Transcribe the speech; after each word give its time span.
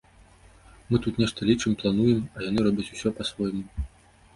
Мы 0.89 1.01
тут 1.03 1.21
нешта 1.25 1.39
лічым, 1.51 1.71
плануем, 1.85 2.19
а 2.35 2.49
яны 2.49 2.59
робяць 2.71 2.91
усё 2.93 3.09
па-свойму. 3.23 3.63